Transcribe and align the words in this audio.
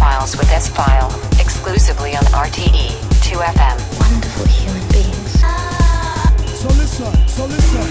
S-Files 0.00 0.36
with 0.38 0.50
S-File, 0.50 1.10
exclusively 1.38 2.16
on 2.16 2.22
RTE 2.32 2.88
2FM. 3.20 3.76
Wonderful 4.00 4.46
human 4.46 4.88
beings. 4.88 5.40
So 6.58 6.68
listen, 6.68 7.28
so 7.28 7.44
listen. 7.44 7.82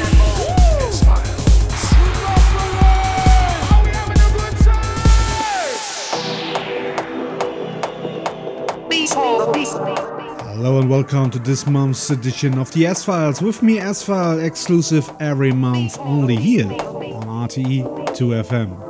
Hello 10.47 10.79
and 10.79 10.89
welcome 10.89 11.29
to 11.29 11.37
this 11.37 11.67
month's 11.67 12.09
edition 12.09 12.57
of 12.57 12.71
the 12.71 12.87
S 12.87 13.03
Files. 13.03 13.39
With 13.39 13.61
me, 13.61 13.77
S 13.77 14.01
File 14.01 14.39
exclusive 14.39 15.11
every 15.19 15.51
month, 15.51 15.99
only 15.99 16.37
here 16.37 16.65
on 16.65 17.47
RTE 17.47 17.83
2FM. 18.17 18.88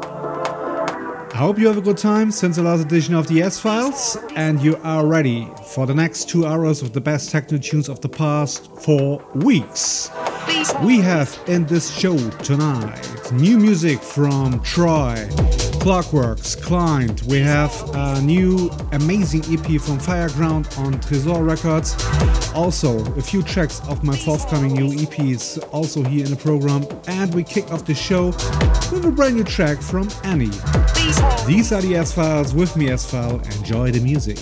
I 1.39 1.43
hope 1.43 1.57
you 1.57 1.67
have 1.67 1.77
a 1.77 1.81
good 1.81 1.97
time 1.97 2.31
since 2.31 2.57
the 2.57 2.63
last 2.63 2.81
edition 2.81 3.15
of 3.15 3.27
the 3.27 3.41
S 3.41 3.57
Files 3.57 4.17
and 4.35 4.61
you 4.61 4.75
are 4.83 5.07
ready 5.07 5.47
for 5.67 5.85
the 5.87 5.95
next 5.95 6.27
two 6.27 6.45
hours 6.45 6.81
of 6.81 6.91
the 6.91 6.99
best 6.99 7.31
techno 7.31 7.57
tunes 7.57 7.87
of 7.87 8.01
the 8.01 8.09
past 8.09 8.69
four 8.81 9.25
weeks. 9.35 10.11
We 10.83 10.97
have 10.99 11.39
in 11.47 11.65
this 11.65 11.97
show 11.97 12.17
tonight 12.43 13.31
new 13.31 13.57
music 13.57 14.01
from 14.01 14.61
Troy, 14.63 15.29
Klockworks, 15.79 16.57
Klint. 16.57 17.23
We 17.23 17.39
have 17.39 17.71
a 17.95 18.21
new 18.21 18.69
amazing 18.91 19.41
EP 19.45 19.79
from 19.79 19.97
Fireground 19.97 20.77
on 20.77 20.95
Tresor 20.95 21.47
Records. 21.47 21.95
Also, 22.53 22.99
a 23.15 23.21
few 23.21 23.41
tracks 23.41 23.79
of 23.87 24.03
my 24.03 24.15
forthcoming 24.15 24.73
new 24.73 24.89
EPs 24.89 25.57
also 25.71 26.03
here 26.03 26.25
in 26.25 26.31
the 26.31 26.37
program. 26.37 26.85
And 27.07 27.33
we 27.33 27.45
kick 27.45 27.71
off 27.71 27.85
the 27.85 27.95
show 27.95 28.27
with 28.91 29.05
a 29.05 29.11
brand 29.11 29.37
new 29.37 29.45
track 29.45 29.81
from 29.81 30.09
Anne. 30.25 30.51
These 31.47 31.71
are 31.71 31.81
the 31.81 31.95
S 31.95 32.11
Files 32.11 32.53
with 32.53 32.75
me, 32.75 32.89
S 32.89 33.09
File. 33.09 33.39
Enjoy 33.57 33.89
the 33.91 34.01
music. 34.01 34.37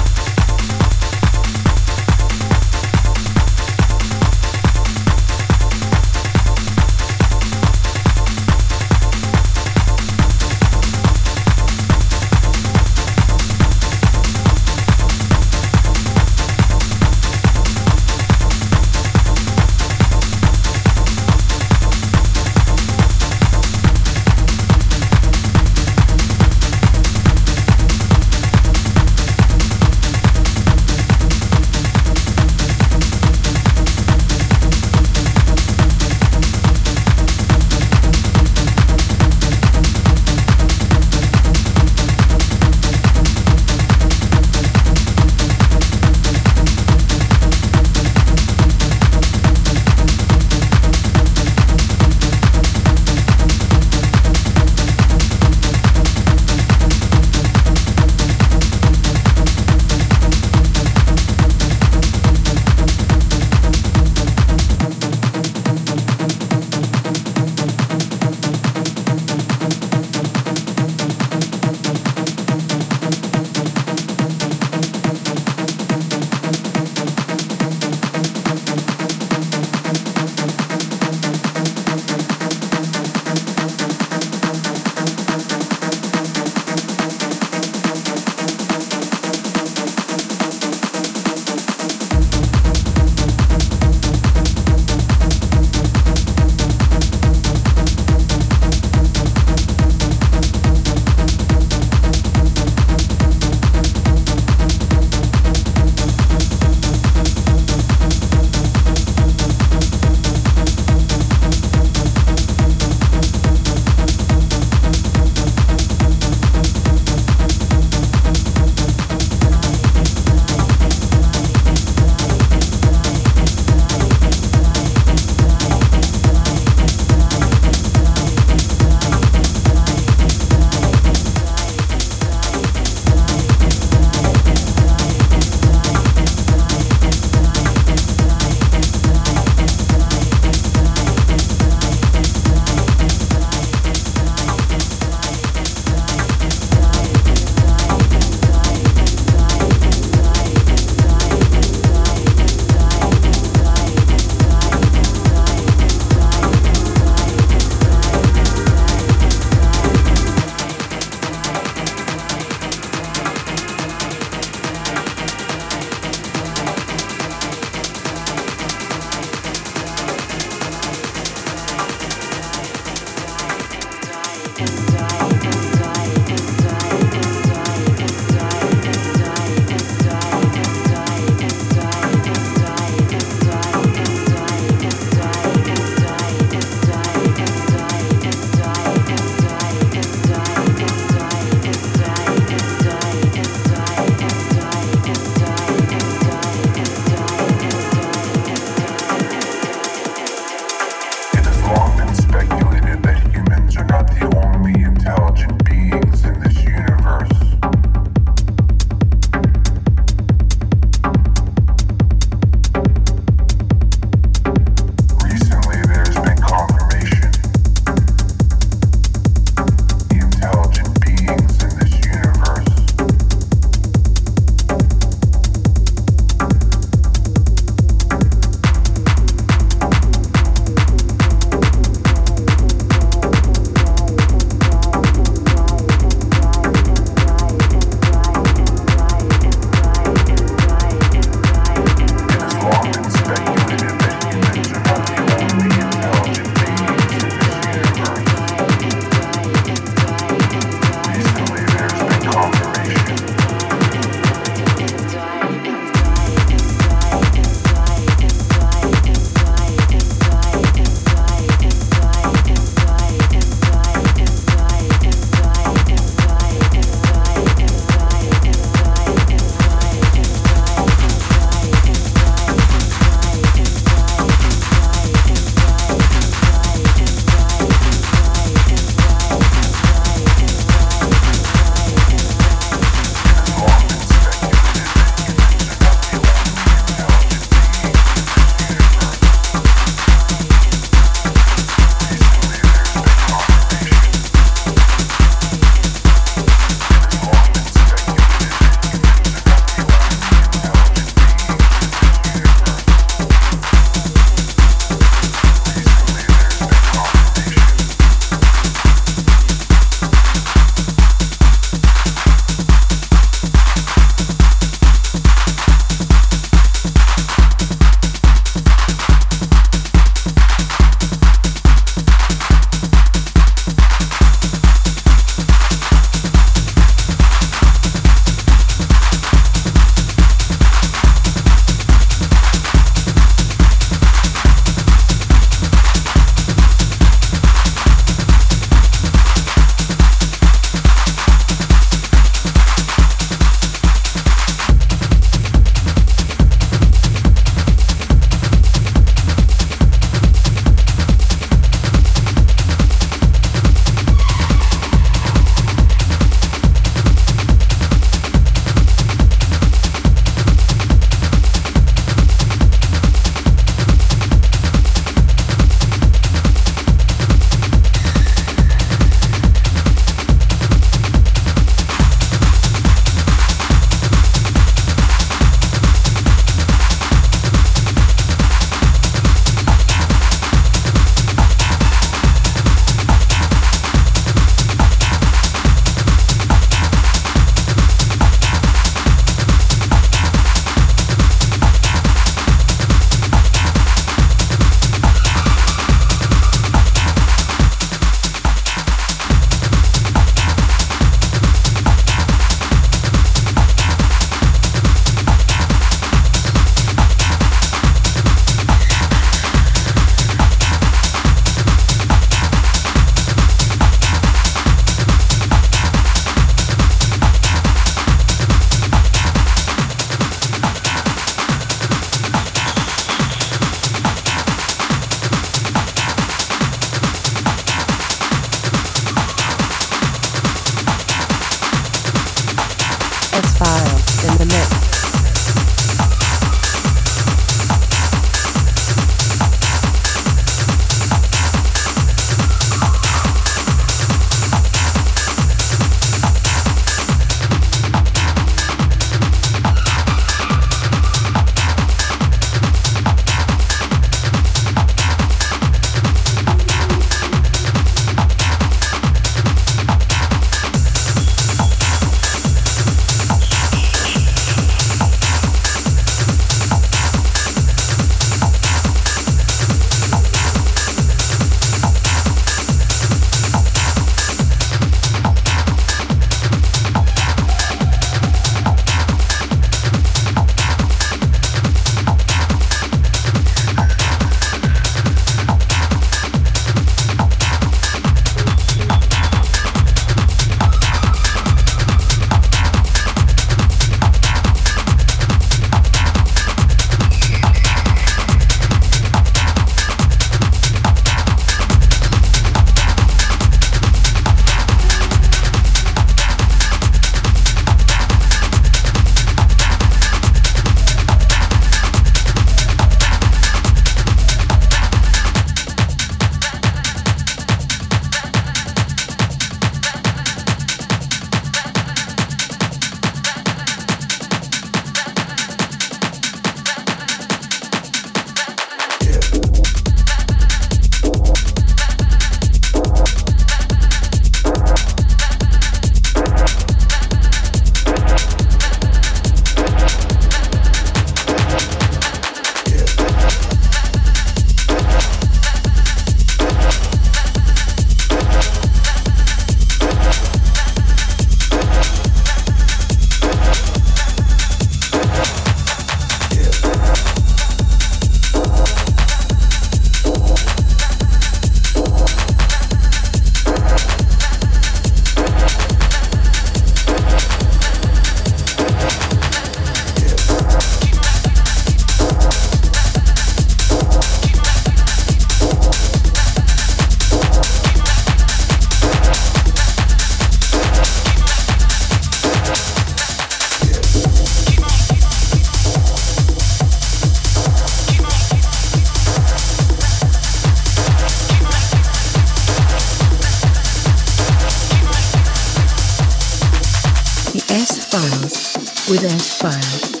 With 598.91 599.05
S-File. 599.05 600.00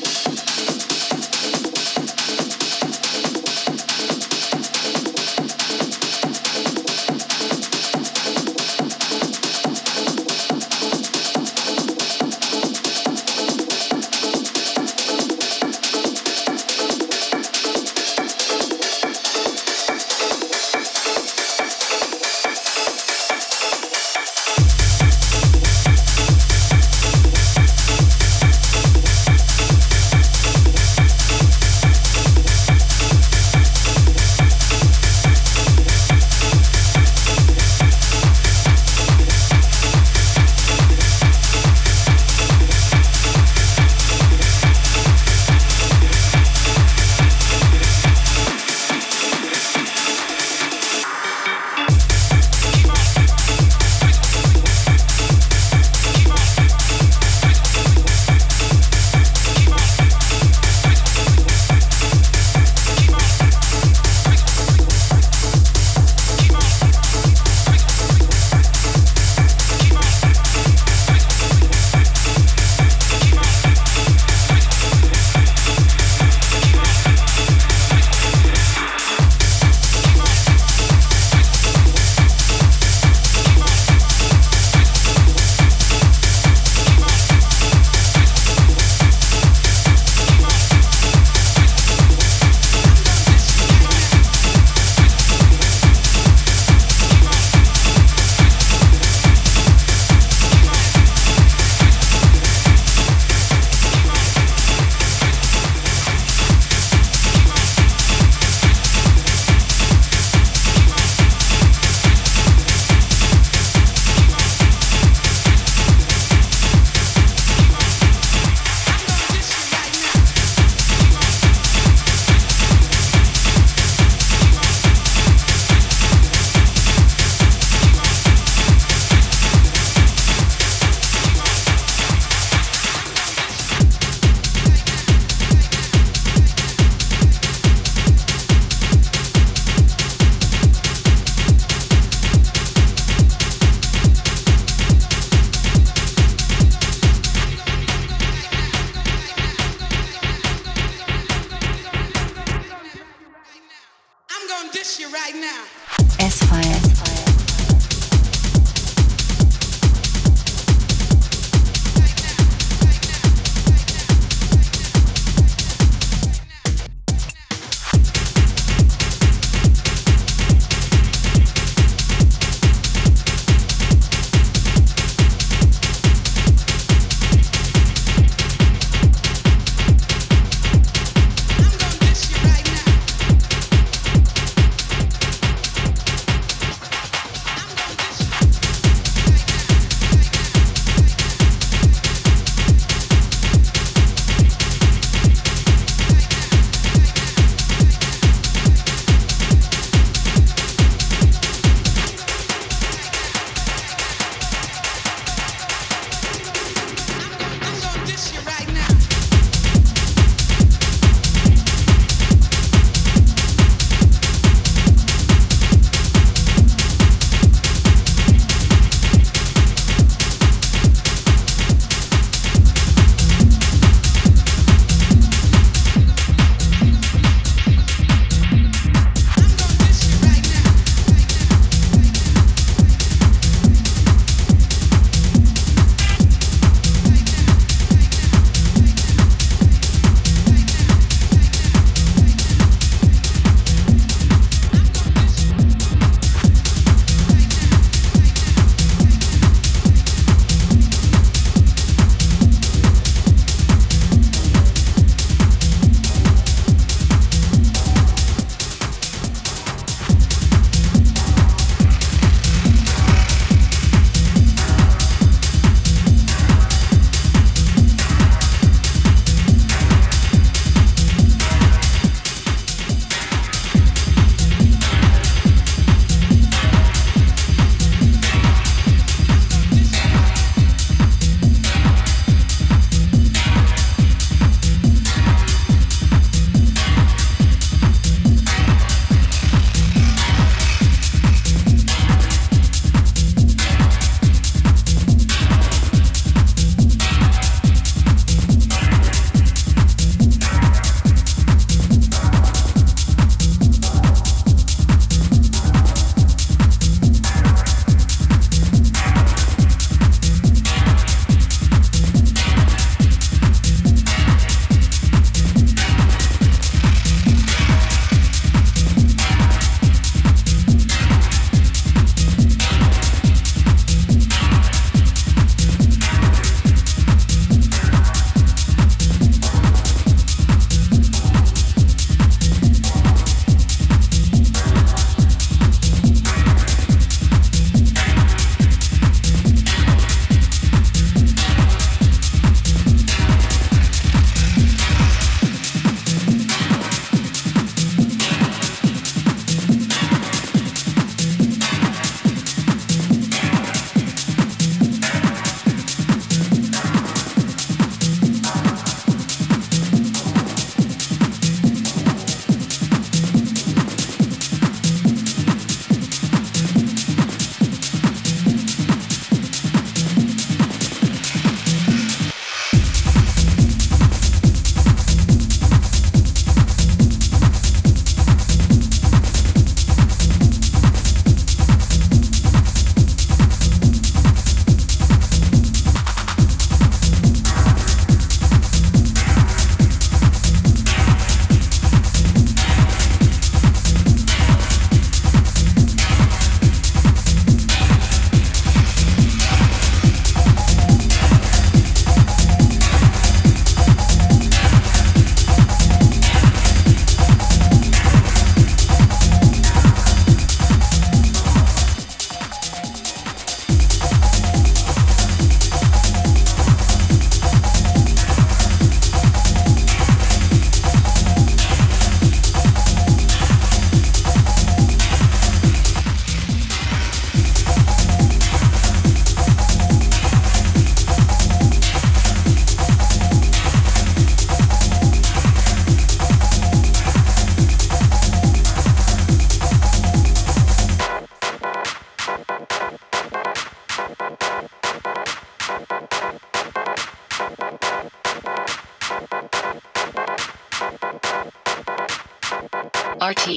RTE 453.31 453.55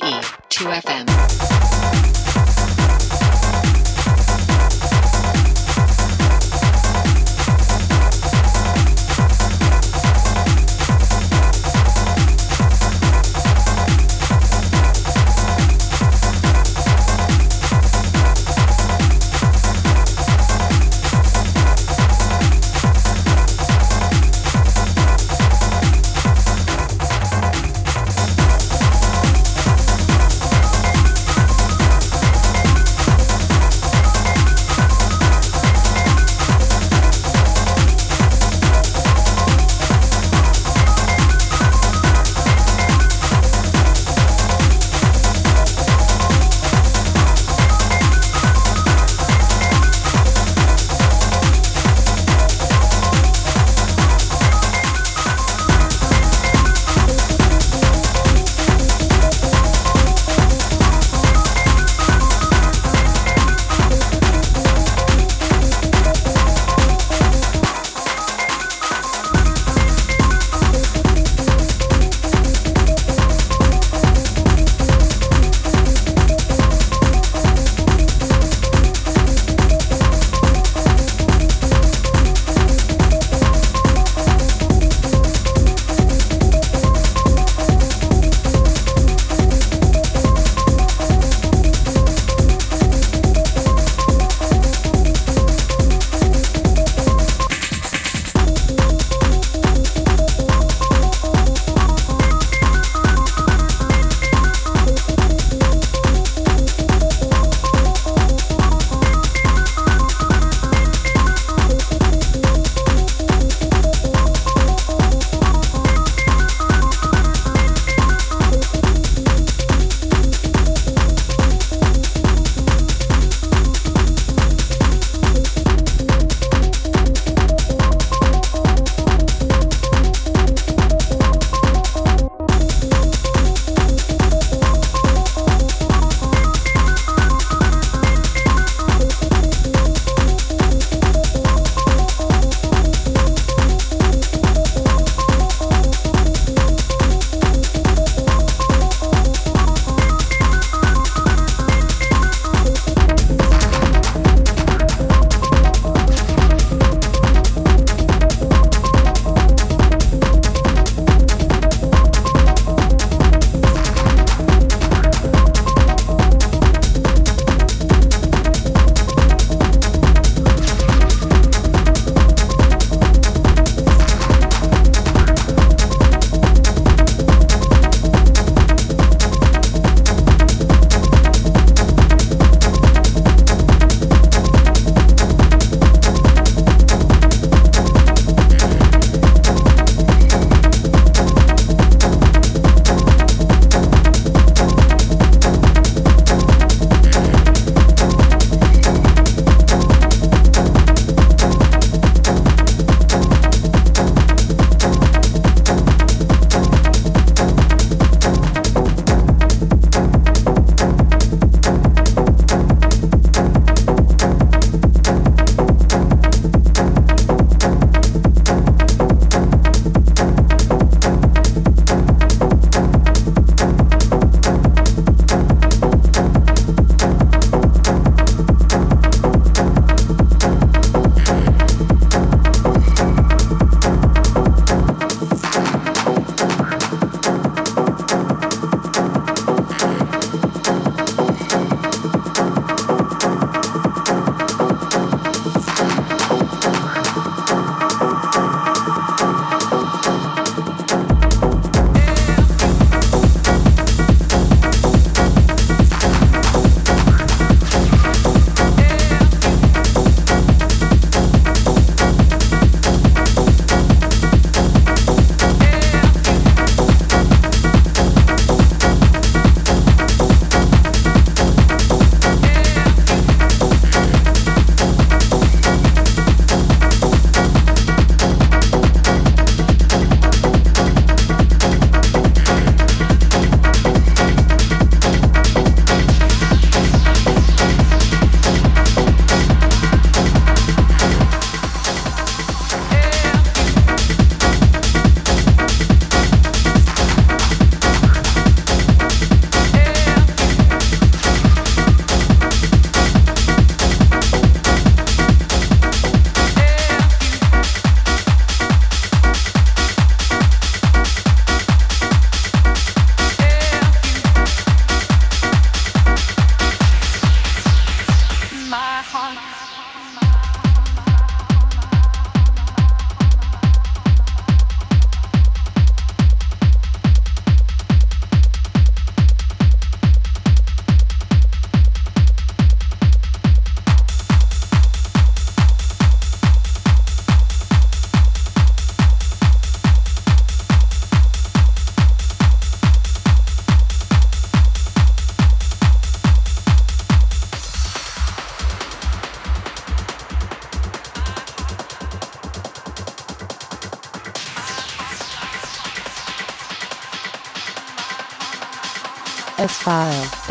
2FM. 0.50 1.73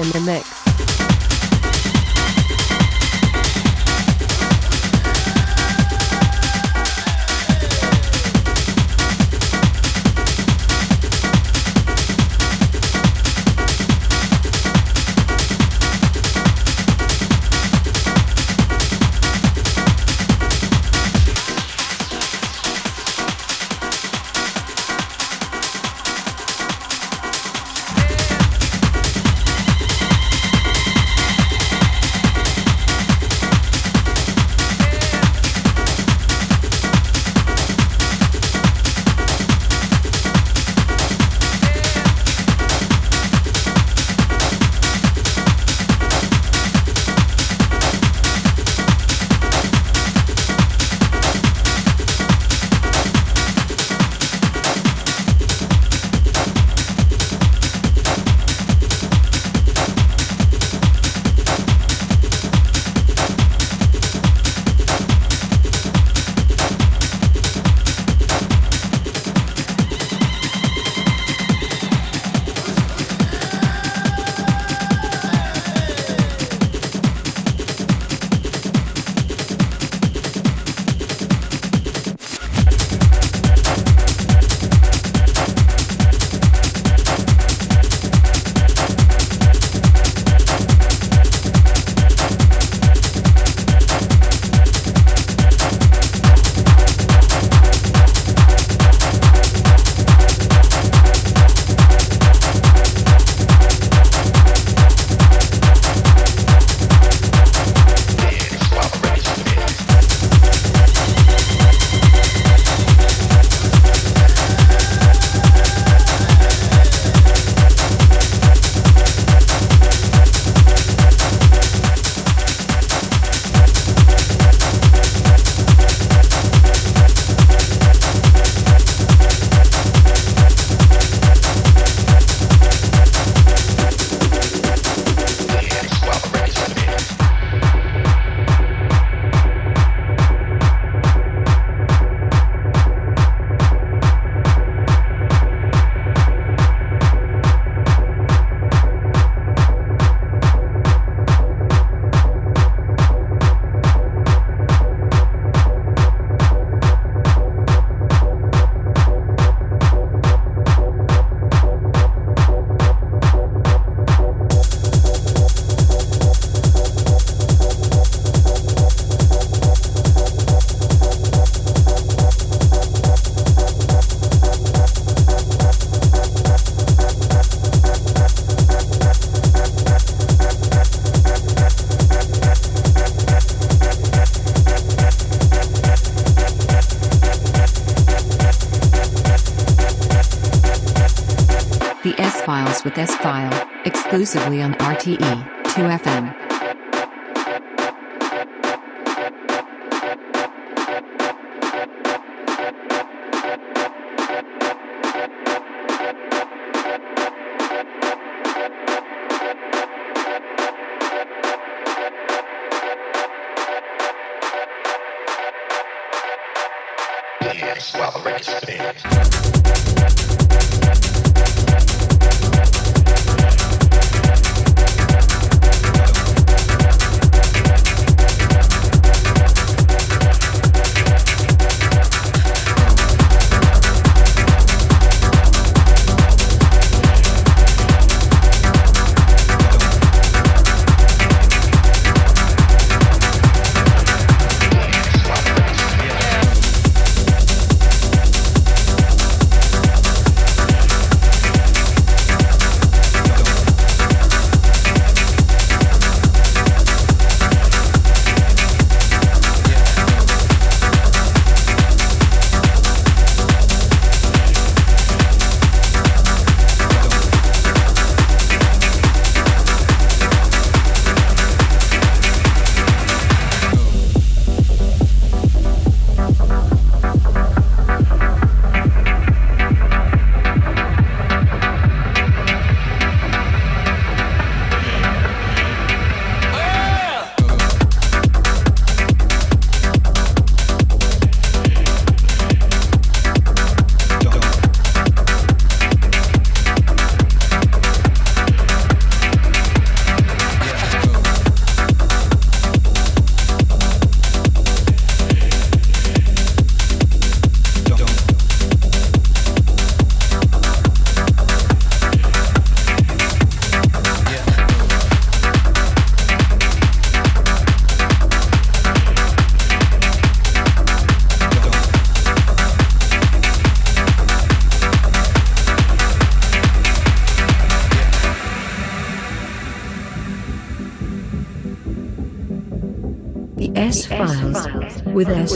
In 0.04 0.12
the 0.12 0.20
mix. 0.20 0.53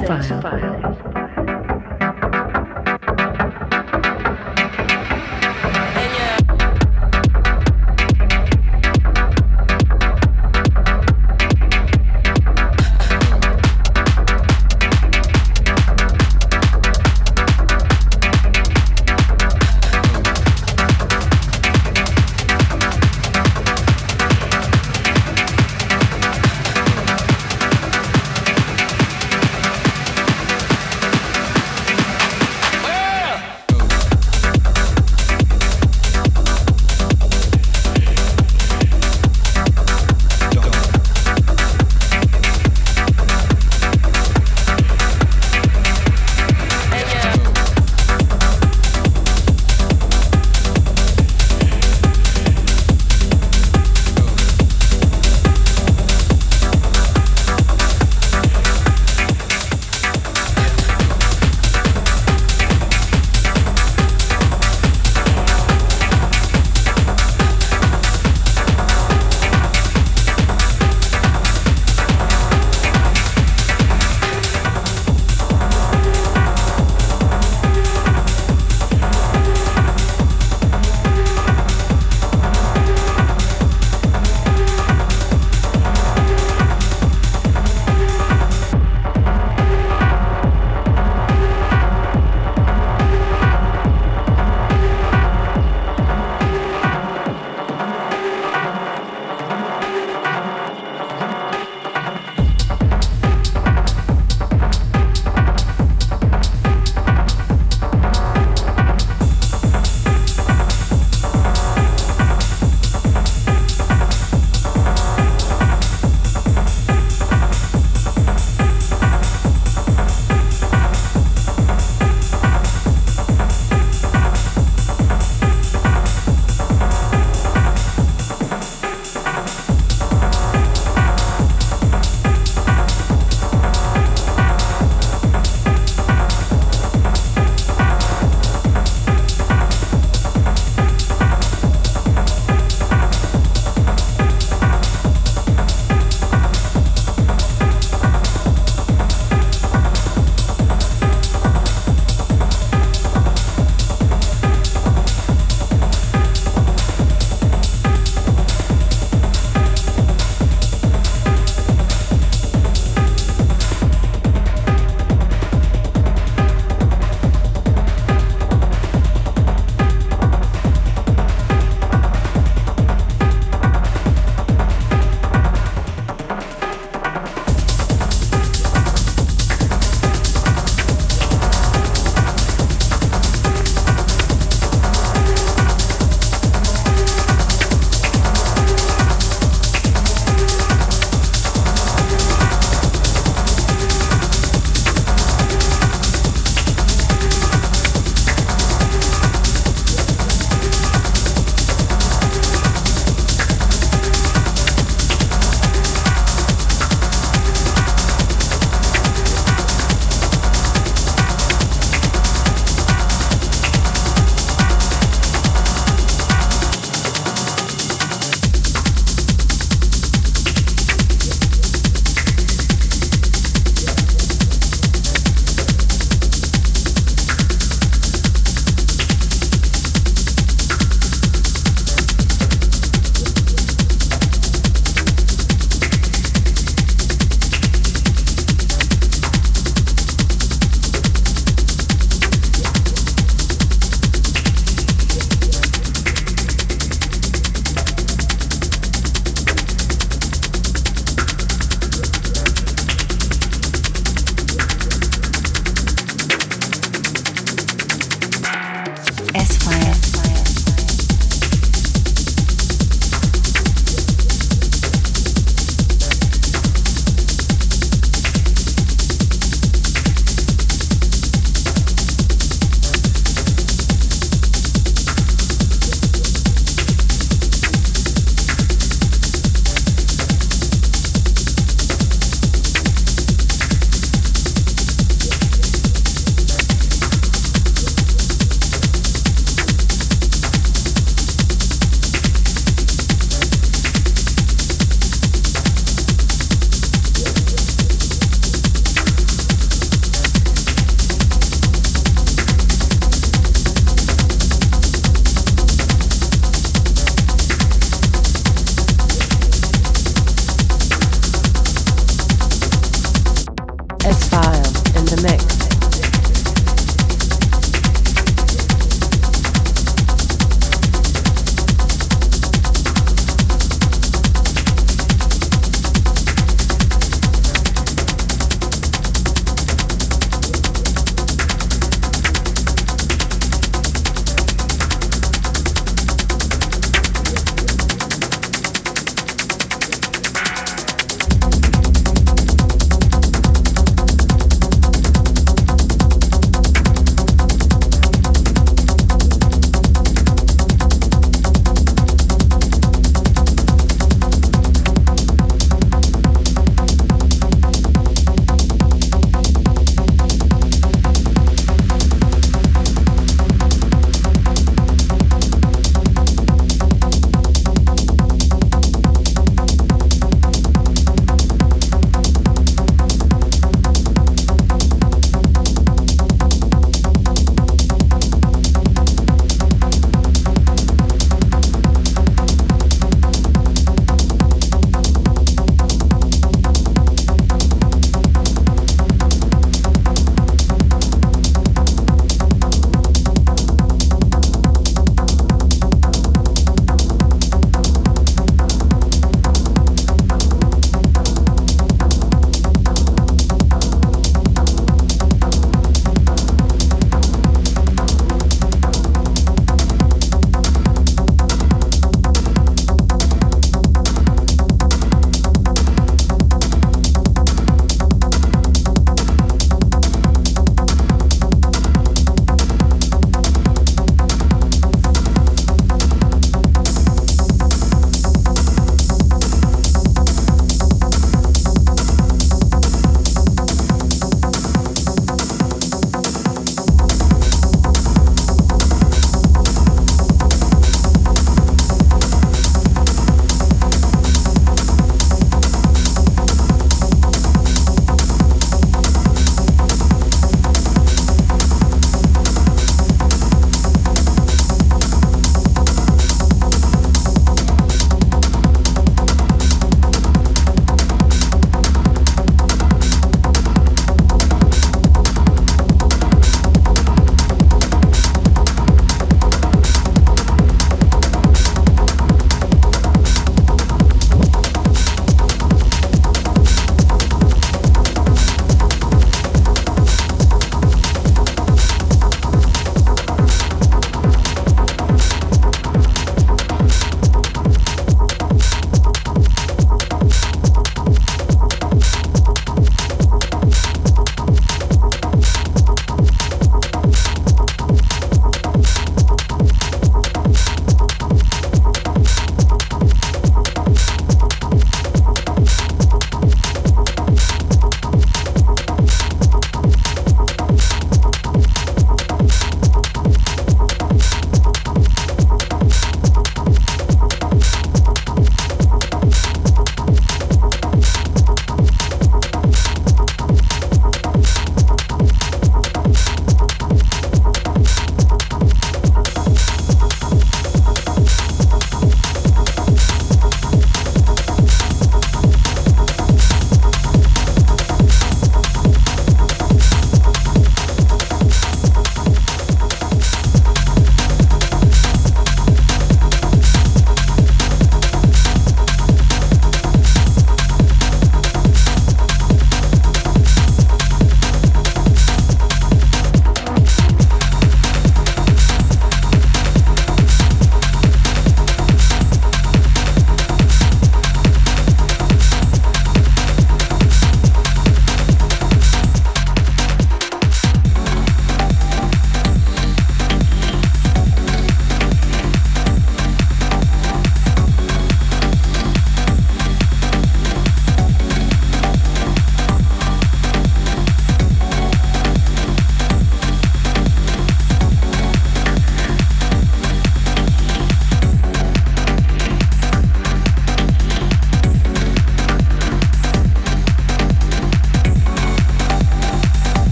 Files 0.00 0.61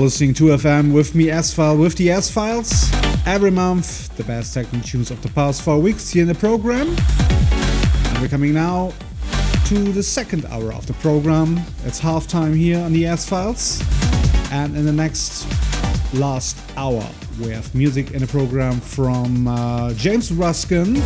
listening 0.00 0.32
to 0.32 0.44
FM 0.44 0.94
with 0.94 1.14
me, 1.14 1.28
S 1.28 1.52
File, 1.52 1.76
with 1.76 1.94
the 1.96 2.10
S 2.10 2.30
Files. 2.30 2.90
Every 3.26 3.50
month, 3.50 4.16
the 4.16 4.24
best 4.24 4.54
techno 4.54 4.80
tunes 4.80 5.10
of 5.10 5.20
the 5.20 5.28
past 5.28 5.60
four 5.60 5.78
weeks 5.78 6.08
here 6.08 6.22
in 6.22 6.28
the 6.28 6.34
program. 6.34 6.88
And 6.88 8.22
we're 8.22 8.28
coming 8.28 8.54
now 8.54 8.94
to 9.66 9.92
the 9.92 10.02
second 10.02 10.46
hour 10.46 10.72
of 10.72 10.86
the 10.86 10.94
program. 10.94 11.60
It's 11.84 12.00
halftime 12.00 12.56
here 12.56 12.78
on 12.78 12.94
the 12.94 13.04
S 13.06 13.28
Files. 13.28 13.82
And 14.50 14.74
in 14.74 14.86
the 14.86 14.92
next 14.92 15.46
last 16.14 16.56
hour, 16.78 17.06
we 17.38 17.50
have 17.50 17.74
music 17.74 18.12
in 18.12 18.20
the 18.20 18.26
program 18.26 18.80
from 18.80 19.48
uh, 19.48 19.92
James 19.94 20.32
Ruskin, 20.32 21.02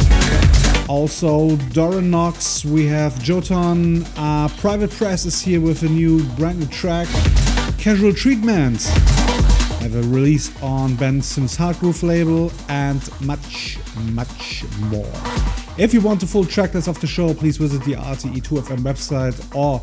also 0.89 1.57
Doran 1.73 2.11
Knox. 2.11 2.65
We 2.65 2.87
have 2.87 3.15
Jotan. 3.15 4.07
Uh, 4.17 4.49
Private 4.61 4.93
Press 4.93 5.27
is 5.27 5.41
here 5.41 5.61
with 5.61 5.83
a 5.83 5.89
new 5.89 6.23
brand 6.37 6.61
new 6.61 6.67
track. 6.67 7.09
Casual 7.85 8.15
Treatment 8.15 8.81
I 8.87 9.83
have 9.83 9.95
a 9.95 10.09
release 10.09 10.51
on 10.63 10.97
Ben 10.97 11.21
Sims' 11.21 11.55
Hardgroove 11.55 12.03
label 12.03 12.51
and 12.71 13.03
much, 13.21 13.77
much 14.13 14.65
more. 14.85 15.13
If 15.77 15.93
you 15.93 16.01
want 16.01 16.21
the 16.21 16.27
full 16.27 16.45
tracklist 16.45 16.89
of 16.89 16.99
the 17.03 17.07
show, 17.07 17.35
please 17.35 17.59
visit 17.59 17.85
the 17.85 17.93
RTE2FM 17.93 18.79
website 18.79 19.55
or 19.55 19.83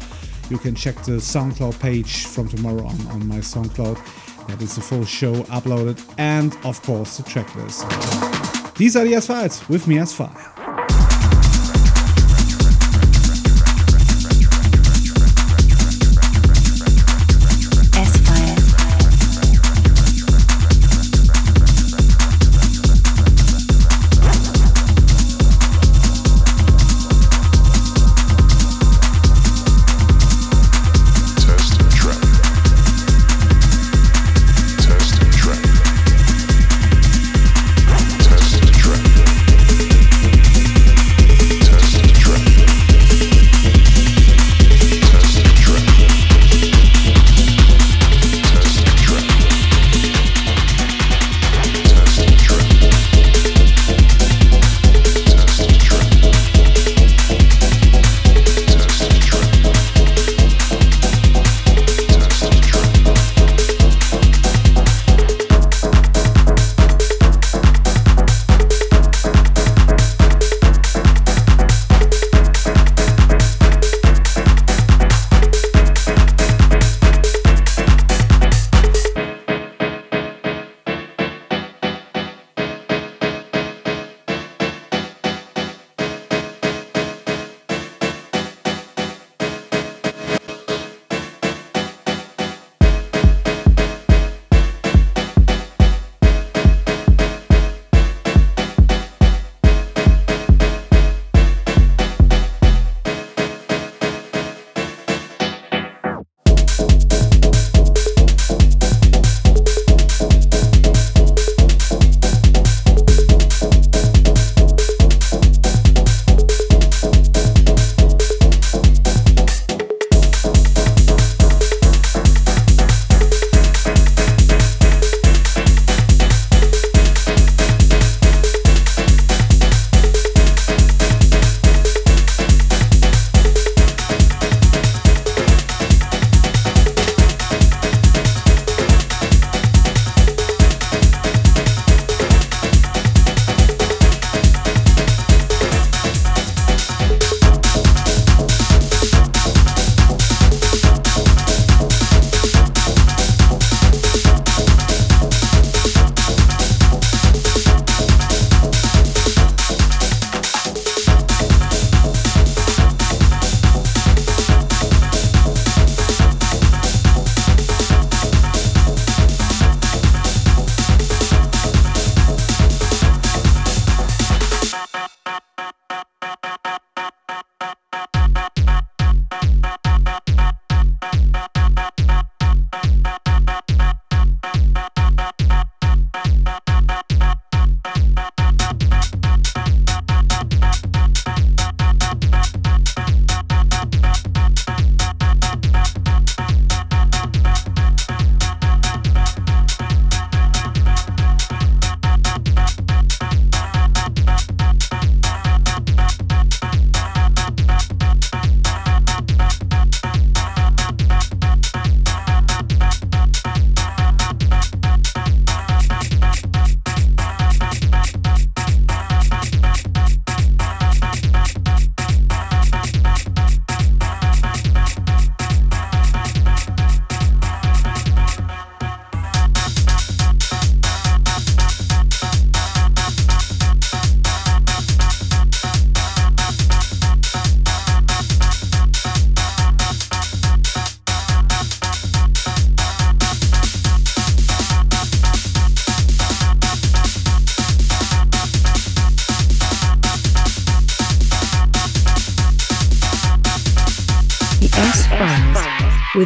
you 0.50 0.58
can 0.58 0.74
check 0.74 0.96
the 1.04 1.20
SoundCloud 1.20 1.80
page 1.80 2.26
from 2.26 2.48
tomorrow 2.48 2.88
on, 2.88 3.08
on 3.10 3.28
my 3.28 3.38
SoundCloud. 3.38 4.48
That 4.48 4.60
is 4.64 4.74
the 4.74 4.82
full 4.82 5.06
show 5.06 5.36
uploaded 5.44 6.04
and, 6.18 6.58
of 6.64 6.82
course, 6.82 7.18
the 7.18 7.24
tracklist. 7.24 7.86
These 8.78 8.96
are 8.96 9.04
the 9.04 9.14
S 9.14 9.28
Files 9.28 9.70
with 9.70 9.88
me 9.88 10.00
S-File. 10.00 10.51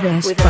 With 0.05 0.44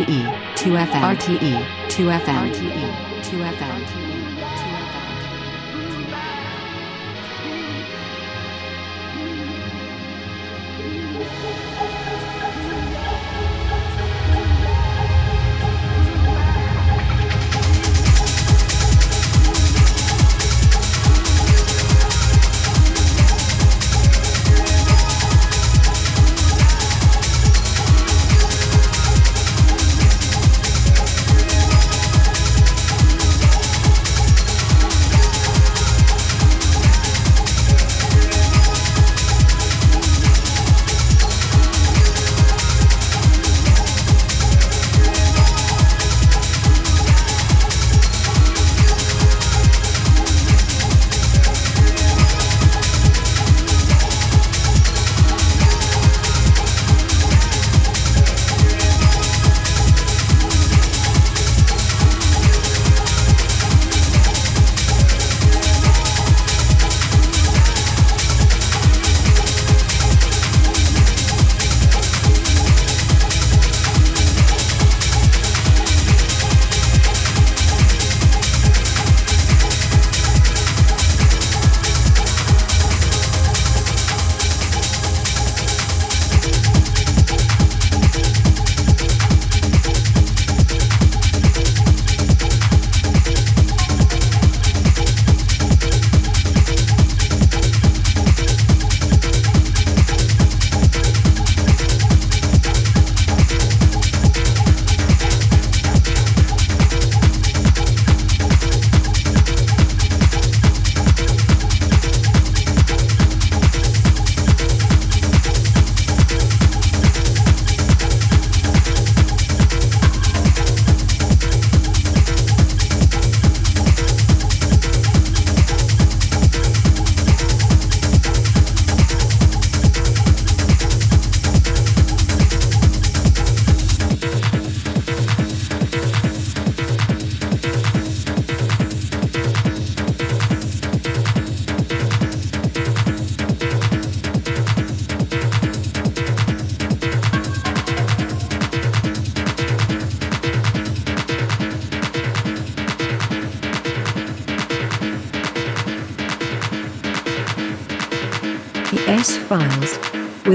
RTE 0.00 0.32
2FM 0.56 1.02
RTE 1.02 1.54
2FM 1.88 2.39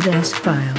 with 0.06 0.14
S-File. 0.14 0.74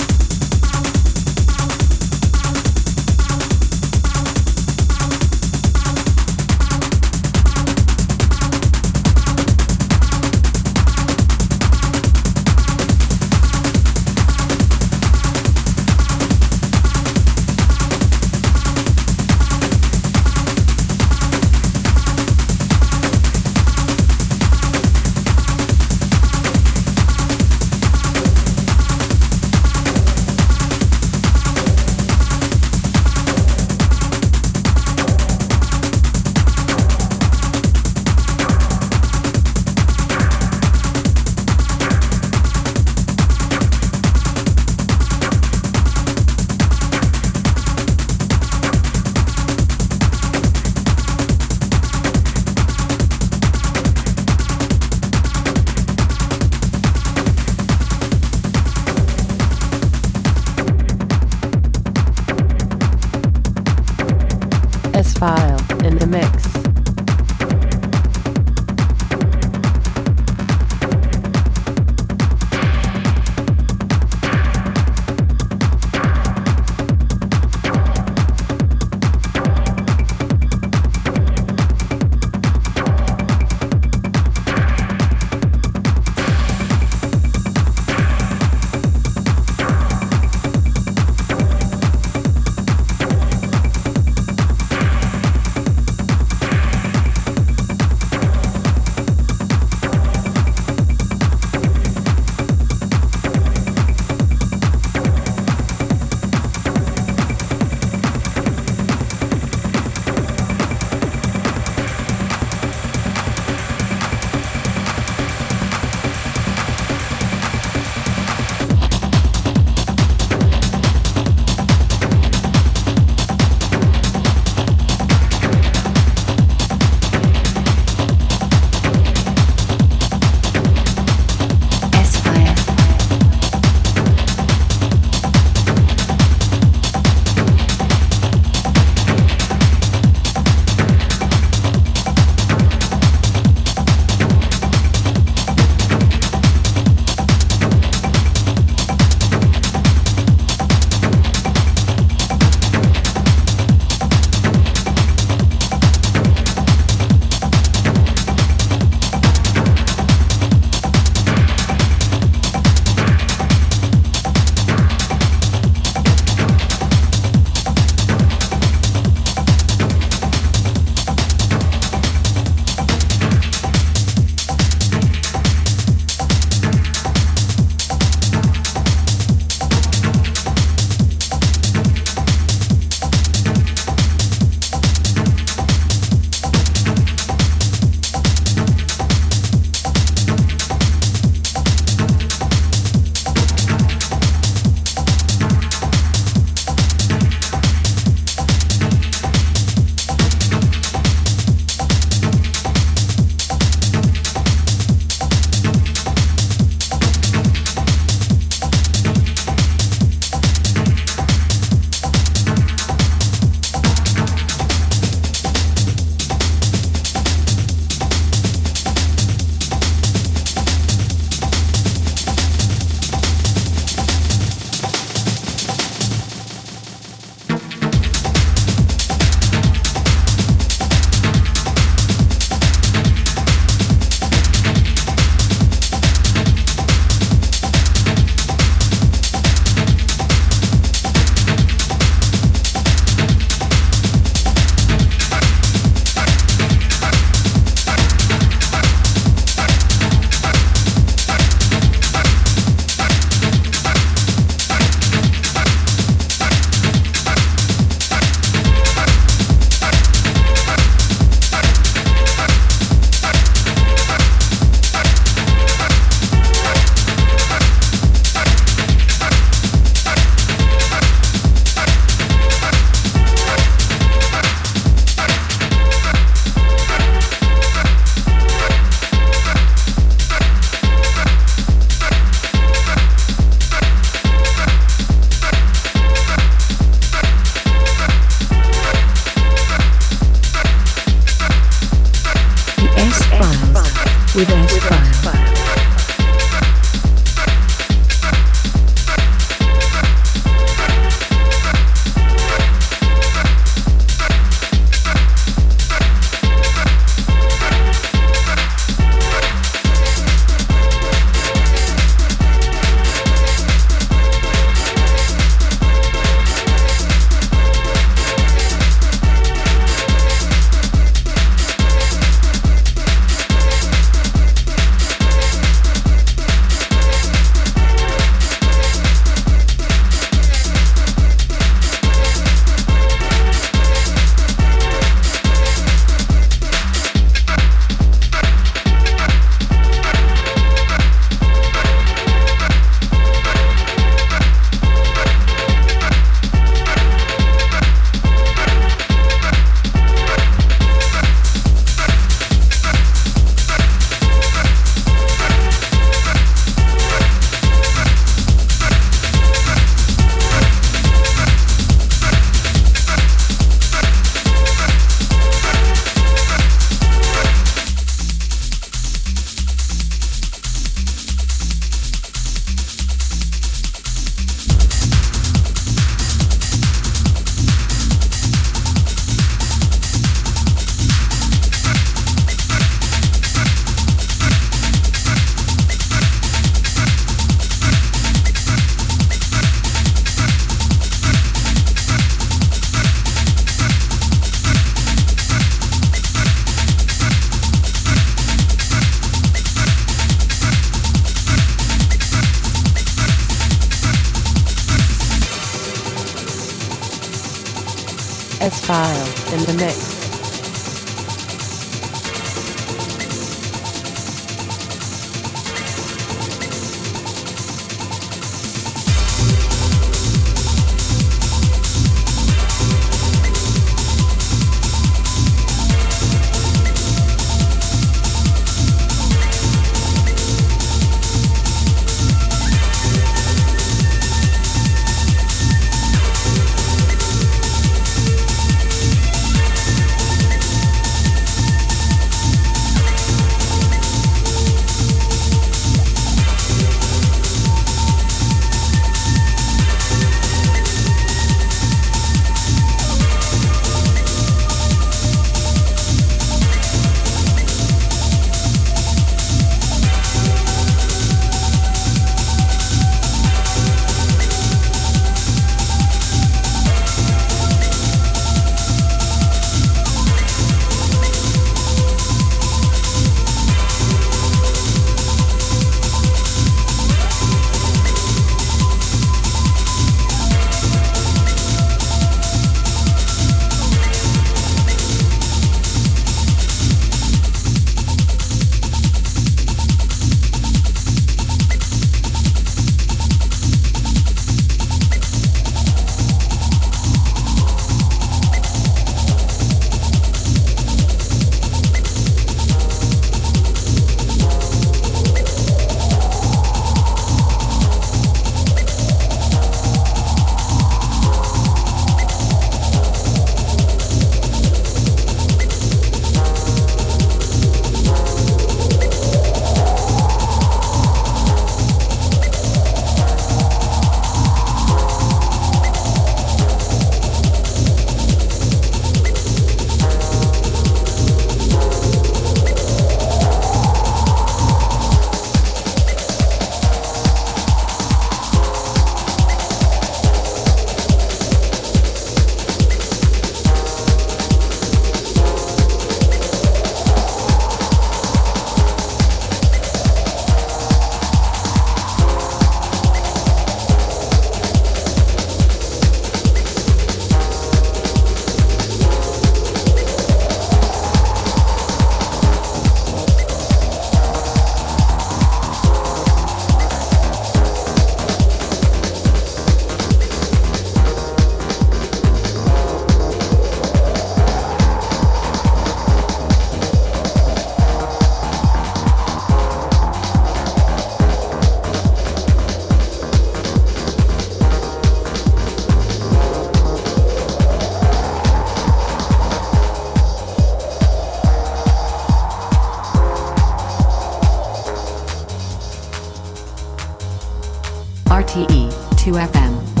RTE 598.31 598.87
2FM. 599.17 600.00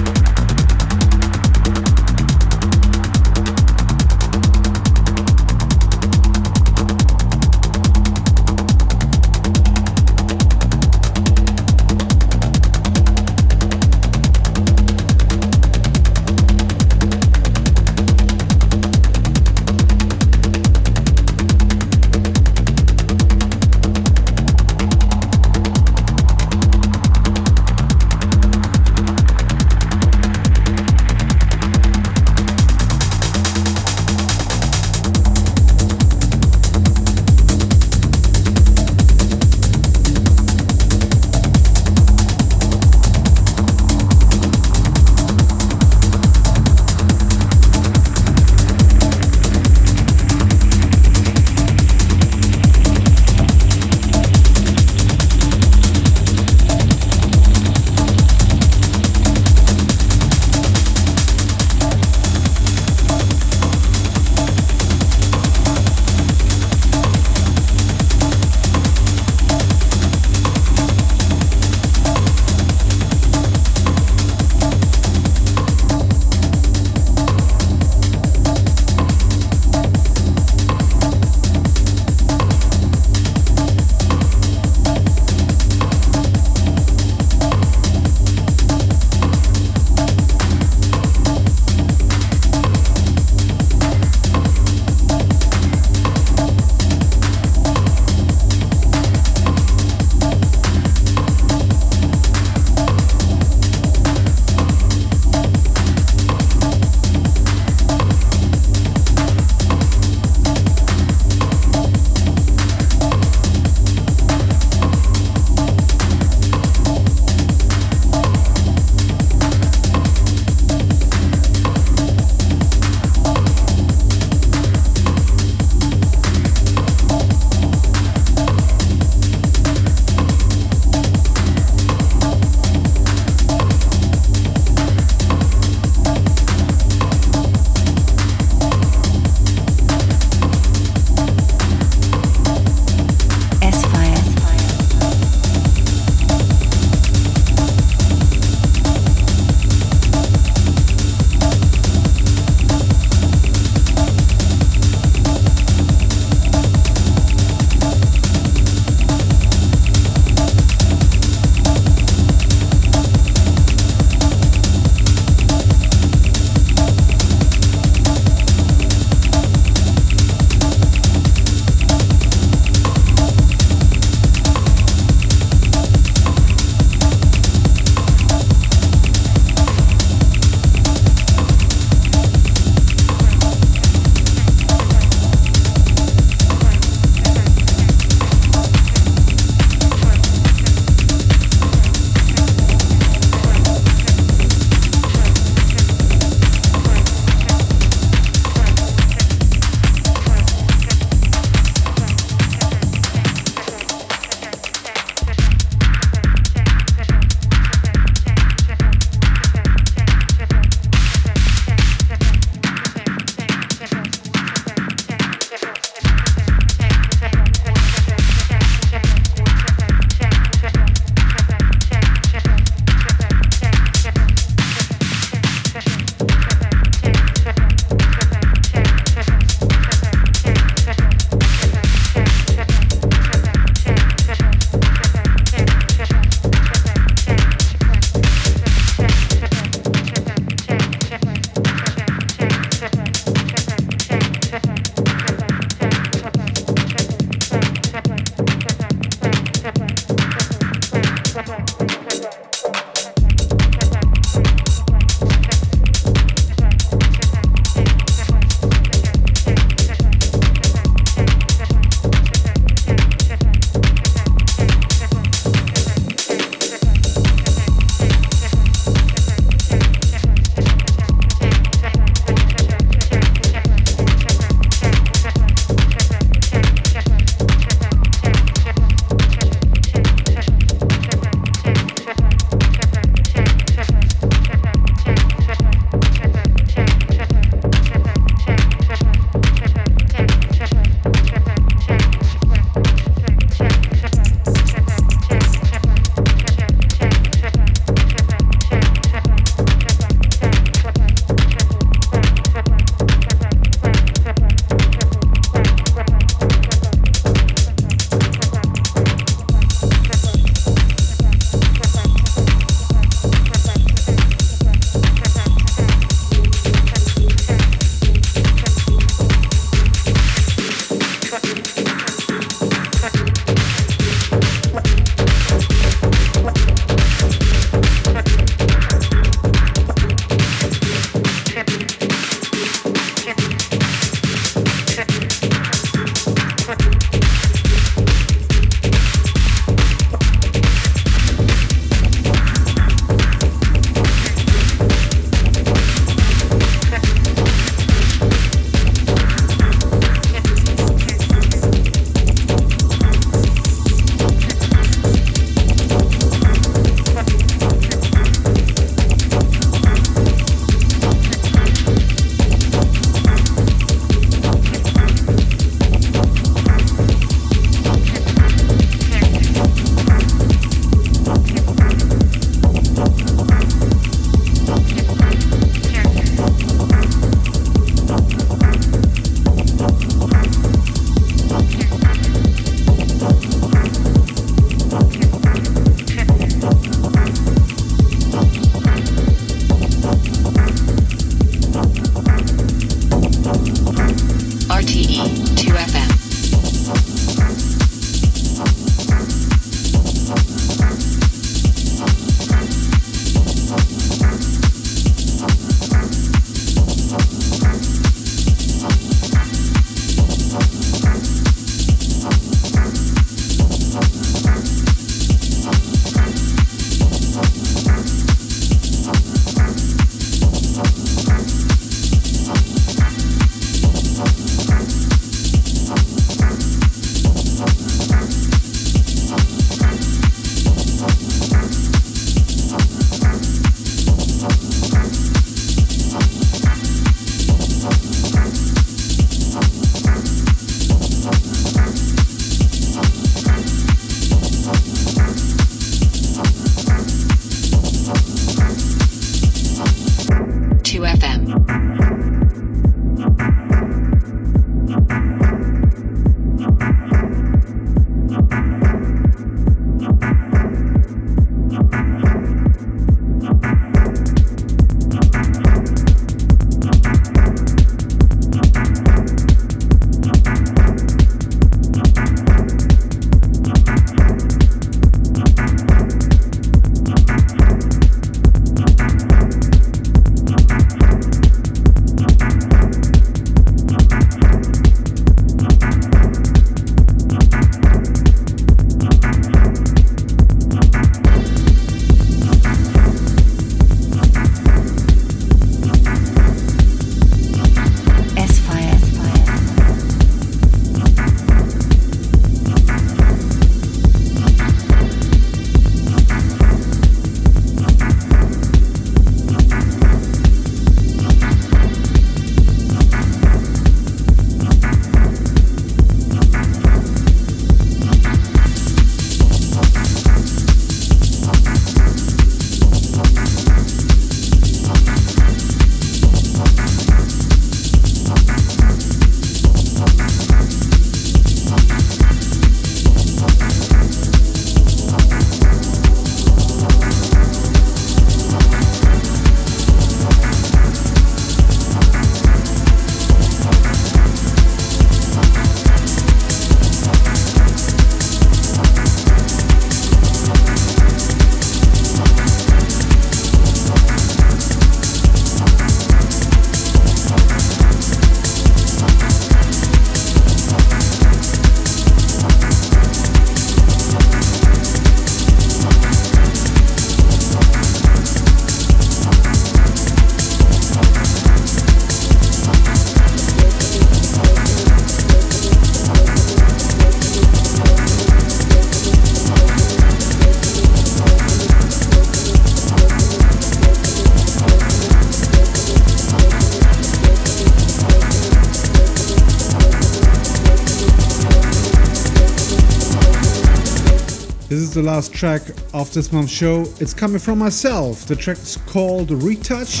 The 594.96 595.02
last 595.02 595.34
track 595.34 595.60
of 595.92 596.10
this 596.14 596.32
month's 596.32 596.50
show. 596.50 596.86
It's 597.00 597.12
coming 597.12 597.38
from 597.38 597.58
myself. 597.58 598.24
The 598.24 598.34
track 598.34 598.56
is 598.56 598.78
called 598.86 599.30
Retouch, 599.30 600.00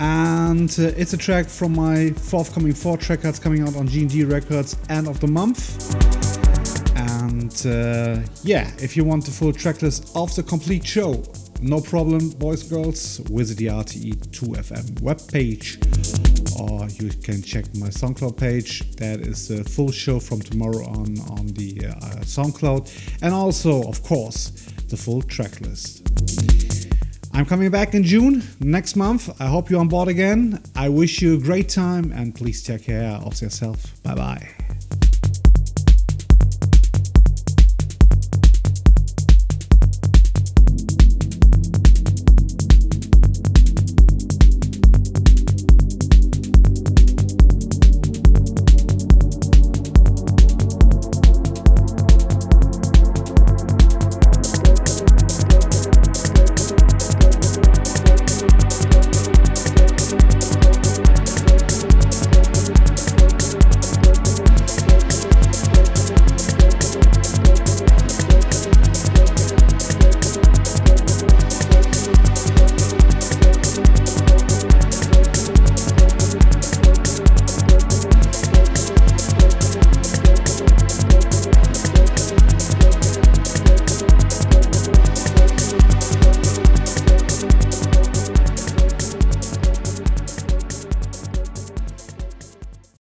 and 0.00 0.68
uh, 0.80 0.90
it's 0.96 1.12
a 1.12 1.16
track 1.16 1.46
from 1.46 1.76
my 1.76 2.10
forthcoming 2.10 2.72
four 2.72 2.98
track 2.98 3.20
coming 3.40 3.62
out 3.62 3.76
on 3.76 3.86
GND 3.86 4.28
Records 4.28 4.76
end 4.88 5.06
of 5.06 5.20
the 5.20 5.28
month. 5.28 5.94
And 6.96 7.54
uh, 7.64 8.28
yeah, 8.42 8.72
if 8.78 8.96
you 8.96 9.04
want 9.04 9.26
the 9.26 9.30
full 9.30 9.52
track 9.52 9.80
list 9.80 10.10
of 10.16 10.34
the 10.34 10.42
complete 10.42 10.84
show, 10.84 11.22
no 11.62 11.80
problem, 11.80 12.30
boys 12.30 12.62
and 12.62 12.70
girls, 12.70 13.18
visit 13.18 13.58
the 13.58 13.66
RTE2FM 13.66 15.02
webpage 15.02 15.89
or 16.60 16.86
you 16.88 17.10
can 17.10 17.42
check 17.42 17.64
my 17.74 17.88
SoundCloud 17.88 18.36
page. 18.36 18.96
That 18.96 19.20
is 19.20 19.48
the 19.48 19.64
full 19.64 19.90
show 19.90 20.20
from 20.20 20.40
tomorrow 20.40 20.84
on 20.84 21.18
on 21.38 21.46
the 21.48 21.86
uh, 21.86 22.24
SoundCloud, 22.24 22.82
and 23.22 23.32
also, 23.34 23.82
of 23.88 24.02
course, 24.02 24.50
the 24.88 24.96
full 24.96 25.22
track 25.22 25.60
list. 25.60 26.06
I'm 27.32 27.46
coming 27.46 27.70
back 27.70 27.94
in 27.94 28.02
June 28.02 28.42
next 28.60 28.96
month. 28.96 29.40
I 29.40 29.46
hope 29.46 29.70
you're 29.70 29.80
on 29.80 29.88
board 29.88 30.08
again. 30.08 30.62
I 30.74 30.88
wish 30.88 31.22
you 31.22 31.36
a 31.36 31.38
great 31.38 31.68
time 31.68 32.12
and 32.12 32.34
please 32.34 32.62
take 32.62 32.84
care 32.84 33.12
of 33.12 33.40
yourself. 33.40 34.02
Bye 34.02 34.14
bye. 34.14 34.59